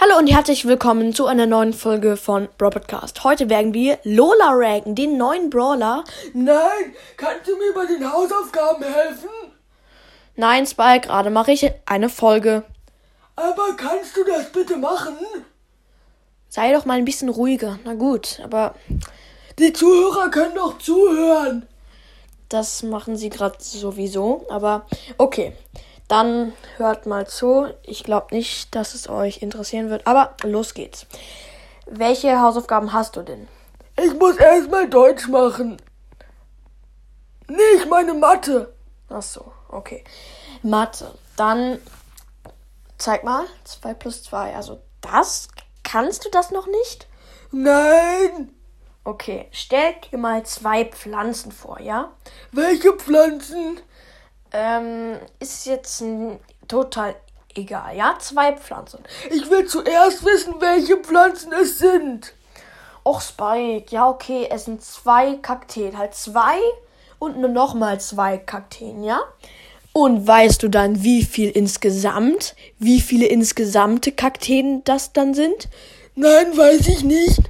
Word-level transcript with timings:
Hallo 0.00 0.16
und 0.16 0.28
herzlich 0.28 0.64
willkommen 0.64 1.12
zu 1.12 1.26
einer 1.26 1.46
neuen 1.46 1.72
Folge 1.72 2.16
von 2.16 2.48
Brawl 2.56 2.70
Podcast. 2.70 3.24
Heute 3.24 3.50
werden 3.50 3.74
wir 3.74 3.98
Lola 4.04 4.50
ranken, 4.52 4.94
den 4.94 5.16
neuen 5.16 5.50
Brawler. 5.50 6.04
Nein, 6.34 6.94
kannst 7.16 7.48
du 7.48 7.56
mir 7.56 7.74
bei 7.74 7.84
den 7.86 8.10
Hausaufgaben 8.10 8.84
helfen? 8.84 9.28
Nein, 10.36 10.66
Spike, 10.66 11.08
gerade 11.08 11.30
mache 11.30 11.50
ich 11.52 11.68
eine 11.86 12.08
Folge. 12.08 12.62
Aber 13.34 13.74
kannst 13.76 14.16
du 14.16 14.24
das 14.24 14.52
bitte 14.52 14.76
machen? 14.76 15.16
Sei 16.48 16.72
doch 16.72 16.84
mal 16.84 16.98
ein 16.98 17.04
bisschen 17.04 17.28
ruhiger. 17.28 17.78
Na 17.84 17.94
gut, 17.94 18.40
aber 18.42 18.74
Die 19.58 19.72
Zuhörer 19.72 20.30
können 20.30 20.54
doch 20.54 20.78
zuhören. 20.78 21.66
das 22.48 22.82
machen 22.84 23.16
sie 23.16 23.30
gerade 23.30 23.56
sowieso. 23.58 24.46
Aber 24.48 24.86
okay, 25.18 25.54
dann 26.08 26.52
hört 26.78 27.06
mal 27.06 27.26
zu. 27.26 27.68
Ich 27.82 28.02
glaube 28.02 28.34
nicht, 28.34 28.74
dass 28.74 28.94
es 28.94 29.08
euch 29.08 29.42
interessieren 29.42 29.90
wird, 29.90 30.06
aber 30.06 30.34
los 30.42 30.74
geht's. 30.74 31.06
Welche 31.86 32.40
Hausaufgaben 32.40 32.92
hast 32.92 33.16
du 33.16 33.22
denn? 33.22 33.48
Ich 34.02 34.14
muss 34.14 34.36
erstmal 34.36 34.88
Deutsch 34.88 35.28
machen. 35.28 35.76
Nicht 37.48 37.88
meine 37.88 38.14
Mathe. 38.14 38.74
Ach 39.08 39.22
so, 39.22 39.52
okay. 39.68 40.04
Mathe. 40.62 41.14
Dann 41.36 41.78
zeig 42.98 43.24
mal. 43.24 43.44
2 43.64 43.94
plus 43.94 44.22
2. 44.24 44.54
Also 44.54 44.80
das. 45.00 45.48
Kannst 45.82 46.24
du 46.24 46.30
das 46.30 46.50
noch 46.50 46.66
nicht? 46.66 47.06
Nein. 47.50 48.54
Okay. 49.04 49.48
Stell 49.52 49.94
dir 50.10 50.18
mal 50.18 50.44
zwei 50.44 50.84
Pflanzen 50.84 51.50
vor, 51.50 51.80
ja? 51.80 52.12
Welche 52.52 52.92
Pflanzen? 52.92 53.80
Ähm, 54.52 55.18
ist 55.40 55.66
jetzt 55.66 56.02
total 56.66 57.14
egal, 57.54 57.96
ja? 57.96 58.16
Zwei 58.18 58.52
Pflanzen. 58.52 59.00
Ich 59.30 59.50
will 59.50 59.66
zuerst 59.66 60.24
wissen, 60.24 60.54
welche 60.60 60.96
Pflanzen 60.98 61.52
es 61.52 61.78
sind. 61.78 62.32
Och, 63.04 63.20
Spike. 63.20 63.86
Ja, 63.90 64.08
okay. 64.08 64.48
Es 64.50 64.66
sind 64.66 64.82
zwei 64.82 65.36
Kakteen. 65.36 65.96
Halt 65.96 66.14
zwei 66.14 66.58
und 67.18 67.38
nur 67.38 67.48
nochmal 67.48 68.00
zwei 68.00 68.38
Kakteen, 68.38 69.02
ja? 69.02 69.20
Und 69.92 70.26
weißt 70.26 70.62
du 70.62 70.68
dann, 70.68 71.02
wie 71.02 71.24
viel 71.24 71.50
insgesamt, 71.50 72.54
wie 72.78 73.00
viele 73.00 73.26
insgesamte 73.26 74.12
Kakteen 74.12 74.84
das 74.84 75.12
dann 75.12 75.34
sind? 75.34 75.68
Nein, 76.14 76.56
weiß 76.56 76.86
ich 76.88 77.02
nicht. 77.02 77.40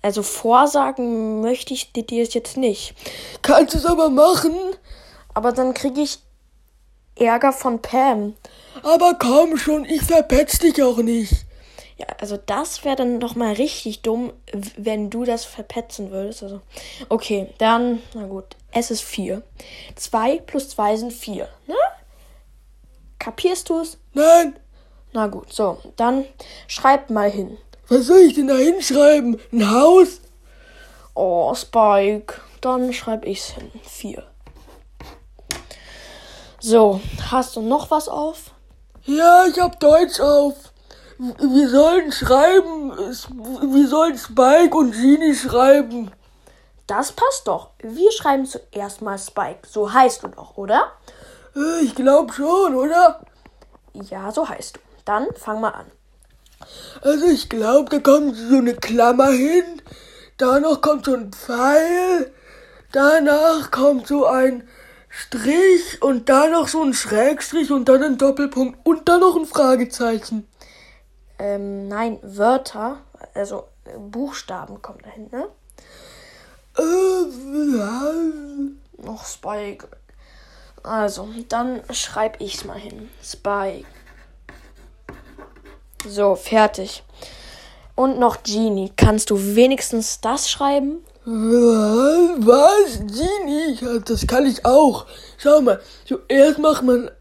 Also 0.00 0.22
vorsagen 0.22 1.40
möchte 1.40 1.74
ich 1.74 1.92
dir 1.92 2.04
dir 2.04 2.24
jetzt 2.24 2.56
nicht. 2.56 2.94
Kannst 3.42 3.74
du 3.74 3.78
es 3.78 3.86
aber 3.86 4.08
machen? 4.08 4.54
Aber 5.34 5.52
dann 5.52 5.74
kriege 5.74 6.00
ich 6.00 6.18
Ärger 7.16 7.52
von 7.52 7.80
Pam. 7.80 8.34
Aber 8.82 9.14
komm 9.18 9.56
schon, 9.58 9.84
ich 9.84 10.02
verpetz 10.02 10.58
dich 10.58 10.82
auch 10.82 10.98
nicht. 10.98 11.44
Ja, 11.98 12.06
also 12.18 12.36
das 12.38 12.84
wäre 12.84 12.96
dann 12.96 13.20
doch 13.20 13.34
mal 13.34 13.52
richtig 13.52 14.00
dumm, 14.02 14.32
wenn 14.76 15.10
du 15.10 15.24
das 15.24 15.44
verpetzen 15.44 16.10
würdest. 16.10 16.42
Also, 16.42 16.60
okay, 17.08 17.48
dann, 17.58 18.02
na 18.14 18.26
gut, 18.26 18.56
es 18.72 18.90
ist 18.90 19.02
vier. 19.02 19.42
Zwei 19.94 20.38
plus 20.38 20.70
zwei 20.70 20.96
sind 20.96 21.12
vier, 21.12 21.48
ne? 21.66 21.74
Kapierst 23.18 23.68
du's? 23.70 23.98
Nein, 24.14 24.56
Na 25.12 25.26
gut, 25.28 25.52
so, 25.52 25.78
dann 25.96 26.24
schreib 26.66 27.10
mal 27.10 27.30
hin. 27.30 27.58
was 27.88 28.06
soll 28.06 28.20
ich 28.20 28.34
denn 28.34 28.48
da 28.48 28.56
hinschreiben? 28.56 29.38
Ein 29.52 29.70
Haus? 29.70 30.22
Oh, 31.14 31.54
Spike. 31.54 32.40
Dann 32.62 32.92
schreib 32.94 33.26
ich's 33.26 33.50
hin. 33.50 33.70
Vier. 33.82 34.24
So, 36.64 37.00
hast 37.32 37.56
du 37.56 37.60
noch 37.60 37.90
was 37.90 38.08
auf? 38.08 38.52
Ja, 39.04 39.46
ich 39.46 39.58
hab 39.58 39.80
Deutsch 39.80 40.20
auf. 40.20 40.54
Wir 41.18 41.68
sollen 41.68 42.12
schreiben. 42.12 42.92
Wir 42.96 43.88
sollen 43.88 44.16
Spike 44.16 44.76
und 44.76 44.92
Genie 44.92 45.34
schreiben. 45.34 46.12
Das 46.86 47.10
passt 47.10 47.48
doch. 47.48 47.70
Wir 47.82 48.12
schreiben 48.12 48.46
zuerst 48.46 49.02
mal 49.02 49.18
Spike. 49.18 49.66
So 49.68 49.92
heißt 49.92 50.22
du 50.22 50.28
doch, 50.28 50.56
oder? 50.56 50.92
Äh, 51.56 51.80
Ich 51.82 51.96
glaub 51.96 52.32
schon, 52.32 52.76
oder? 52.76 53.20
Ja, 53.94 54.30
so 54.30 54.48
heißt 54.48 54.76
du. 54.76 54.80
Dann 55.04 55.26
fang 55.34 55.60
mal 55.60 55.70
an. 55.70 55.86
Also 57.02 57.26
ich 57.26 57.48
glaube, 57.48 57.90
da 57.90 57.98
kommt 57.98 58.36
so 58.36 58.58
eine 58.58 58.74
Klammer 58.74 59.30
hin. 59.30 59.82
Danach 60.38 60.80
kommt 60.80 61.06
so 61.06 61.14
ein 61.14 61.32
Pfeil. 61.32 62.32
Danach 62.92 63.72
kommt 63.72 64.06
so 64.06 64.26
ein 64.26 64.68
Strich 65.14 66.00
und 66.00 66.30
dann 66.30 66.52
noch 66.52 66.68
so 66.68 66.82
ein 66.82 66.94
Schrägstrich 66.94 67.70
und 67.70 67.86
dann 67.86 68.02
ein 68.02 68.16
Doppelpunkt 68.16 68.78
und 68.82 69.10
dann 69.10 69.20
noch 69.20 69.36
ein 69.36 69.44
Fragezeichen. 69.44 70.48
Ähm, 71.38 71.86
nein, 71.86 72.18
Wörter, 72.22 73.02
also 73.34 73.64
äh, 73.84 73.98
Buchstaben 73.98 74.80
kommen 74.80 75.00
dahin, 75.02 75.28
ne? 75.30 75.48
Äh, 76.78 77.76
ja. 77.76 78.12
Noch 79.04 79.26
Spike. 79.26 79.86
Also, 80.82 81.28
dann 81.50 81.82
schreib 81.90 82.40
ich's 82.40 82.64
mal 82.64 82.78
hin. 82.78 83.10
Spike. 83.22 83.86
So, 86.08 86.36
fertig. 86.36 87.04
Und 87.94 88.18
noch 88.18 88.42
Genie. 88.44 88.90
Kannst 88.96 89.28
du 89.28 89.54
wenigstens 89.54 90.22
das 90.22 90.50
schreiben? 90.50 91.04
Was? 91.24 92.46
Was? 92.46 92.98
Genie? 92.98 93.78
Ja, 93.80 93.98
das 93.98 94.26
kann 94.26 94.44
ich 94.44 94.64
auch. 94.64 95.06
Schau 95.38 95.60
mal, 95.60 95.80
zuerst 96.04 96.58
macht 96.58 96.82
man 96.82 97.12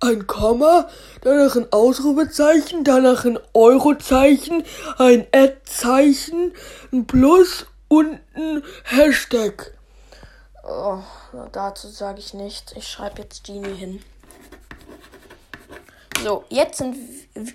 ein 0.00 0.26
Komma, 0.26 0.88
danach 1.22 1.56
ein 1.56 1.72
Ausrufezeichen, 1.72 2.84
danach 2.84 3.24
ein 3.24 3.38
Eurozeichen, 3.54 4.62
ein 4.98 5.26
Ad-Zeichen, 5.32 6.52
ein 6.92 7.06
Plus 7.06 7.66
und 7.88 8.20
ein 8.34 8.62
Hashtag. 8.84 9.72
Oh, 10.62 10.98
dazu 11.52 11.88
sage 11.88 12.18
ich 12.18 12.34
nichts. 12.34 12.72
Ich 12.76 12.88
schreibe 12.88 13.22
jetzt 13.22 13.44
Genie 13.44 13.74
hin. 13.74 14.02
So, 16.22 16.44
jetzt 16.50 16.76
sind 16.76 16.96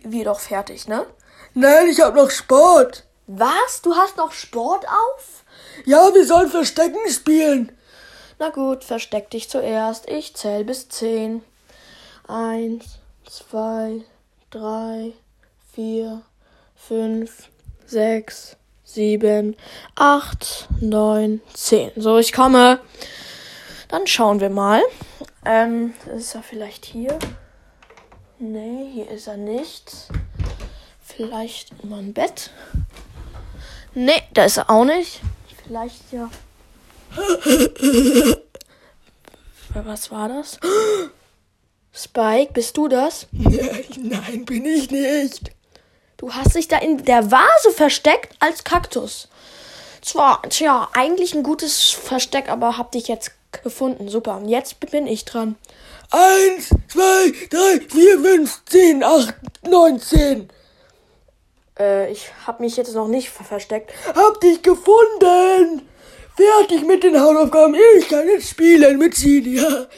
wir 0.04 0.26
doch 0.26 0.40
fertig, 0.40 0.88
ne? 0.88 1.06
Nein, 1.54 1.88
ich 1.88 2.02
hab 2.02 2.16
noch 2.16 2.32
Sport. 2.32 3.06
Was? 3.28 3.82
Du 3.84 3.94
hast 3.96 4.18
noch 4.18 4.32
Sport 4.32 4.86
auf? 4.88 5.45
Ja, 5.84 6.14
wir 6.14 6.26
sollen 6.26 6.50
Verstecken 6.50 7.10
spielen. 7.10 7.72
Na 8.40 8.50
gut, 8.50 8.84
versteck 8.84 9.30
dich 9.30 9.50
zuerst. 9.50 10.10
Ich 10.10 10.36
zähl 10.36 10.64
bis 10.64 10.90
zehn. 10.90 11.44
Eins, 12.28 13.00
zwei, 13.30 14.02
drei, 14.50 15.14
vier, 15.74 16.22
fünf, 16.76 17.50
sechs, 17.86 18.58
sieben, 18.84 19.56
acht, 19.96 20.68
neun, 20.80 21.42
zehn. 21.54 21.92
So, 21.96 22.18
ich 22.18 22.34
komme. 22.34 22.80
Dann 23.90 24.08
schauen 24.08 24.40
wir 24.40 24.50
mal. 24.50 24.82
Ähm, 25.46 25.94
ist 26.16 26.36
er 26.36 26.44
vielleicht 26.44 26.86
hier? 26.86 27.18
Nee, 28.40 28.90
hier 28.92 29.10
ist 29.10 29.28
er 29.28 29.38
nicht. 29.38 29.92
Vielleicht 31.02 31.72
in 31.84 31.90
meinem 31.90 32.14
Bett. 32.14 32.50
Nee, 33.94 34.24
da 34.34 34.46
ist 34.46 34.58
er 34.58 34.70
auch 34.70 34.84
nicht. 34.84 35.22
Vielleicht 35.66 36.12
ja. 36.12 36.30
Was 39.74 40.12
war 40.12 40.30
das? 40.30 40.60
Spike, 41.94 42.54
bist 42.54 42.78
du 42.78 42.88
das? 42.88 43.28
Nein, 43.32 44.46
bin 44.46 44.66
ich 44.66 44.92
nicht. 44.92 45.52
Du 46.18 46.34
hast 46.34 46.56
dich 46.56 46.68
da 46.68 46.78
in 46.78 47.04
der 47.06 47.32
Vase 47.32 47.72
versteckt 47.74 48.36
als 48.40 48.64
Kaktus. 48.64 49.28
Zwar, 50.02 50.42
tja, 50.50 50.90
eigentlich 50.94 51.34
ein 51.34 51.44
gutes 51.44 51.90
Versteck, 51.90 52.50
aber 52.50 52.78
hab 52.78 52.92
dich 52.92 53.08
jetzt 53.08 53.32
gefunden. 53.64 54.08
Super. 54.08 54.38
Und 54.38 54.50
jetzt 54.50 54.80
bin 54.80 55.08
ich 55.08 55.26
dran. 55.26 55.56
Eins, 56.12 56.70
zwei, 56.88 57.34
drei, 57.50 57.82
vier, 57.90 58.20
fünf, 58.20 58.62
zehn, 58.66 59.04
acht, 59.04 59.36
neun, 59.68 60.00
zehn. 60.00 60.50
Äh, 61.80 62.12
ich 62.12 62.32
hab 62.48 62.60
mich 62.60 62.78
jetzt 62.78 62.94
noch 62.96 63.08
nicht 63.08 63.30
ver- 63.30 63.44
versteckt. 63.44 63.92
Hab 64.16 64.40
dich 64.42 64.62
gefunden! 64.62 65.88
Fertig 66.36 66.86
mit 66.86 67.04
den 67.04 67.20
Hausaufgaben. 67.20 67.76
Ich 67.98 68.10
kann 68.10 68.28
jetzt 68.28 68.50
spielen 68.50 68.98
mit 68.98 69.16
Celia. 69.16 69.86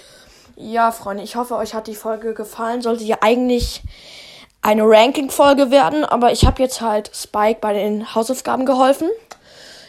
Ja, 0.60 0.92
Freunde, 0.92 1.22
ich 1.22 1.36
hoffe, 1.36 1.56
euch 1.56 1.75
hat 1.75 1.86
die 1.86 1.94
Folge 1.94 2.34
gefallen. 2.34 2.81
Sollte 2.81 3.04
ja 3.04 3.18
eigentlich 3.22 3.84
eine 4.63 4.81
Ranking-Folge 4.90 5.69
werden, 5.69 6.04
aber 6.04 6.31
ich 6.31 6.46
habe 6.48 6.63
jetzt 6.63 6.81
halt 6.81 7.12
Spike 7.13 7.60
bei 7.62 7.74
den 7.74 8.16
Hausaufgaben 8.16 8.66
geholfen. 8.66 9.07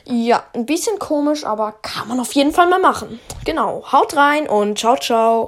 Ja, 0.05 0.45
ein 0.53 0.67
bisschen 0.67 0.99
komisch, 0.99 1.47
aber 1.47 1.73
kann 1.81 2.09
man 2.09 2.21
auf 2.21 2.33
jeden 2.33 2.53
Fall 2.53 2.69
mal 2.69 2.79
machen. 2.81 3.19
Genau. 3.47 3.83
Haut 3.91 4.15
rein 4.15 4.47
und 4.47 4.79
ciao, 4.79 4.97
ciao. 4.97 5.37